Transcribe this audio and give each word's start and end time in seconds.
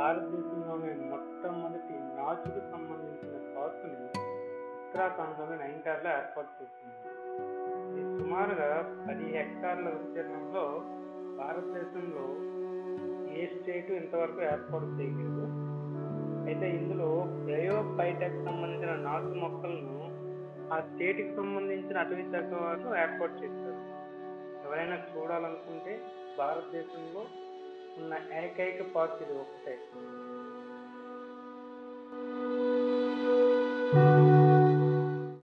భారతదేశంలోనే 0.00 0.90
మొట్టమొదటి 1.10 1.94
నాచుకు 2.18 2.60
సంబంధించిన 2.72 3.38
పార్కుని 3.54 3.96
ఉత్తరాఖండ్లోని 4.82 5.56
నైన్టార్లో 5.62 6.10
ఏర్పాటు 6.10 6.52
చేసింది 6.58 6.96
ఇది 7.90 8.02
సుమారుగా 8.18 8.68
పది 9.06 9.26
హెక్టార్ల 9.36 9.88
విస్తీర్ణంలో 9.88 10.64
భారతదేశంలో 11.40 12.24
ఏ 13.40 13.44
స్టేటు 13.46 13.92
ఇంతవరకు 13.92 14.42
ఏర్పాటు 14.52 14.88
చేయలేదు. 14.98 15.44
అయితే 16.46 16.66
ఇందులో 16.70 17.10
బయోబైటెక్ 17.48 18.38
సంబంధించిన 18.46 18.94
నాటు 19.08 19.34
మొక్కలను 19.44 19.98
ఆ 20.74 20.78
స్టేట్కి 20.80 21.32
సంబంధించిన 21.36 21.98
అటవీ 21.98 22.24
శాఖ 22.32 22.50
వారు 22.62 22.96
ఏర్పాటు 23.02 23.36
చేశారు. 23.44 23.78
ఎవరైనా 24.64 24.96
చూడాలనుకుంటే 25.10 25.94
భారతదేశంలో 26.38 27.22
ಏಕೈಕ 28.42 28.82
ಪಾತ್ರಿ 28.94 29.32
ಹೋಗ್ತಾ 29.32 29.70
ಇತ್ತು 29.70 29.98